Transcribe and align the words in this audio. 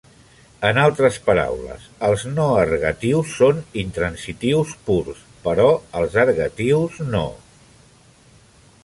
En 0.67 0.77
altres 0.83 1.17
paraules, 1.25 1.83
els 2.07 2.23
no 2.39 2.47
ergatius 2.61 3.35
són 3.41 3.61
intransitius 3.83 4.73
purs, 4.89 5.21
però 5.45 5.69
els 6.01 6.17
ergatius 6.25 6.99
no. 7.17 7.25